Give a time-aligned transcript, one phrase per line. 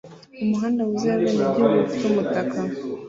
[0.43, 2.57] umuhanda wuzuye abenegihugu bafite umutaka